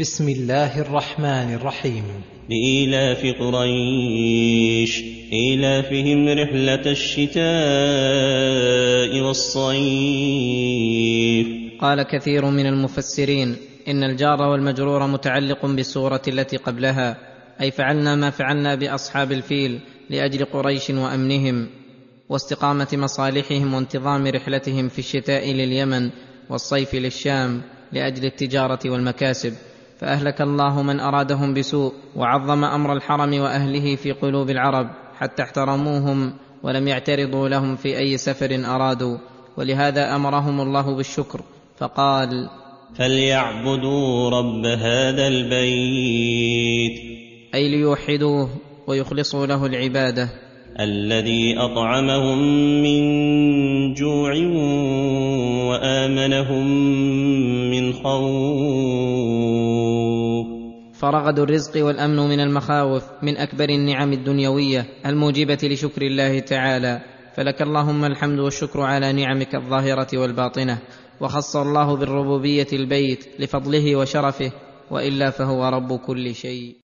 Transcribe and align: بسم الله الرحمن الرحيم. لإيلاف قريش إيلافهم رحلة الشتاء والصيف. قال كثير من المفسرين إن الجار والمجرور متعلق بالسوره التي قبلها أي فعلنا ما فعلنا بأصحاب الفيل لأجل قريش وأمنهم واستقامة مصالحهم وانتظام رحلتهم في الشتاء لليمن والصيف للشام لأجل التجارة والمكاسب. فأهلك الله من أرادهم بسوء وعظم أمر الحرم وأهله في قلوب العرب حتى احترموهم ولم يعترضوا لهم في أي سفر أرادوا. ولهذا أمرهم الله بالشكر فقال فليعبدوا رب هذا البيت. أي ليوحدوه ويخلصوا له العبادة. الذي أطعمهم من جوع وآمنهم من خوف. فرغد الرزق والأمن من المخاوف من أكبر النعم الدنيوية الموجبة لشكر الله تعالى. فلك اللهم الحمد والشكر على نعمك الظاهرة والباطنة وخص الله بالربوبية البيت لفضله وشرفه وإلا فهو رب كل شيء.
بسم 0.00 0.28
الله 0.28 0.80
الرحمن 0.80 1.54
الرحيم. 1.54 2.04
لإيلاف 2.50 3.26
قريش 3.40 5.02
إيلافهم 5.32 6.28
رحلة 6.28 6.90
الشتاء 6.90 7.40
والصيف. 9.20 9.86
قال 11.80 12.02
كثير 12.02 12.44
من 12.44 12.66
المفسرين 12.66 13.56
إن 13.88 14.04
الجار 14.04 14.42
والمجرور 14.42 15.06
متعلق 15.06 15.66
بالسوره 15.66 16.22
التي 16.28 16.56
قبلها 16.56 17.16
أي 17.60 17.70
فعلنا 17.70 18.14
ما 18.14 18.30
فعلنا 18.30 18.74
بأصحاب 18.74 19.32
الفيل 19.32 19.80
لأجل 20.10 20.44
قريش 20.44 20.90
وأمنهم 20.90 21.68
واستقامة 22.28 22.88
مصالحهم 22.92 23.74
وانتظام 23.74 24.26
رحلتهم 24.26 24.88
في 24.88 24.98
الشتاء 24.98 25.52
لليمن 25.52 26.10
والصيف 26.50 26.94
للشام 26.94 27.62
لأجل 27.92 28.24
التجارة 28.24 28.90
والمكاسب. 28.90 29.69
فأهلك 30.00 30.40
الله 30.40 30.82
من 30.82 31.00
أرادهم 31.00 31.54
بسوء 31.54 31.92
وعظم 32.16 32.64
أمر 32.64 32.92
الحرم 32.92 33.40
وأهله 33.40 33.96
في 33.96 34.12
قلوب 34.12 34.50
العرب 34.50 34.90
حتى 35.18 35.42
احترموهم 35.42 36.32
ولم 36.62 36.88
يعترضوا 36.88 37.48
لهم 37.48 37.76
في 37.76 37.98
أي 37.98 38.16
سفر 38.16 38.62
أرادوا. 38.64 39.18
ولهذا 39.56 40.16
أمرهم 40.16 40.60
الله 40.60 40.96
بالشكر 40.96 41.40
فقال 41.78 42.48
فليعبدوا 42.94 44.30
رب 44.30 44.66
هذا 44.66 45.28
البيت. 45.28 47.00
أي 47.54 47.68
ليوحدوه 47.68 48.48
ويخلصوا 48.86 49.46
له 49.46 49.66
العبادة. 49.66 50.28
الذي 50.80 51.58
أطعمهم 51.58 52.38
من 52.82 53.00
جوع 53.94 54.32
وآمنهم 55.70 56.66
من 57.70 57.92
خوف. 57.92 59.49
فرغد 61.00 61.38
الرزق 61.38 61.84
والأمن 61.84 62.16
من 62.16 62.40
المخاوف 62.40 63.04
من 63.22 63.36
أكبر 63.36 63.68
النعم 63.68 64.12
الدنيوية 64.12 64.86
الموجبة 65.06 65.58
لشكر 65.62 66.02
الله 66.02 66.38
تعالى. 66.38 67.00
فلك 67.36 67.62
اللهم 67.62 68.04
الحمد 68.04 68.38
والشكر 68.38 68.80
على 68.80 69.12
نعمك 69.12 69.54
الظاهرة 69.54 70.18
والباطنة 70.18 70.78
وخص 71.20 71.56
الله 71.56 71.96
بالربوبية 71.96 72.66
البيت 72.72 73.24
لفضله 73.38 73.96
وشرفه 73.96 74.52
وإلا 74.90 75.30
فهو 75.30 75.68
رب 75.68 75.96
كل 75.96 76.34
شيء. 76.34 76.76